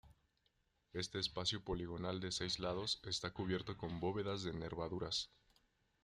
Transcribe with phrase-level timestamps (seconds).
[0.93, 5.29] Este espacio poligonal de seis lados está cubierto con bóvedas de nervaduras.